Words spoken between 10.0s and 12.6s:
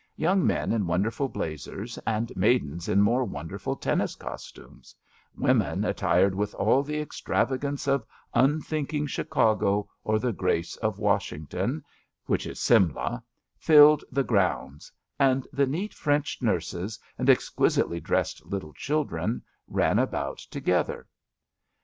or the grace of Washington (which is